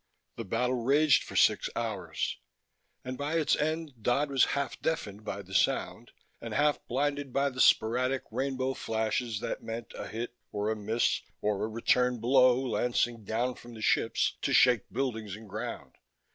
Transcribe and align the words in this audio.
The 0.35 0.45
battle 0.45 0.81
raged 0.83 1.21
for 1.23 1.35
six 1.35 1.69
hours, 1.75 2.39
and 3.05 3.19
by 3.19 3.35
its 3.35 3.55
end 3.55 4.01
Dodd 4.01 4.31
was 4.31 4.45
half 4.57 4.81
deafened 4.81 5.23
by 5.23 5.43
the 5.43 5.53
sound 5.53 6.09
and 6.41 6.55
half 6.55 6.83
blinded 6.87 7.31
by 7.31 7.51
the 7.51 7.61
sporadic 7.61 8.23
rainbow 8.31 8.73
flashes 8.73 9.41
that 9.41 9.61
meant 9.61 9.93
a 9.95 10.07
hit 10.07 10.33
or 10.51 10.71
a 10.71 10.75
miss 10.75 11.21
or 11.39 11.63
a 11.63 11.67
return 11.67 12.19
blow, 12.19 12.59
lancing 12.65 13.23
down 13.23 13.53
from 13.53 13.75
the 13.75 13.81
ships 13.83 14.37
to 14.41 14.53
shake 14.53 14.91
buildings 14.91 15.35
and 15.35 15.47
ground. 15.47 15.93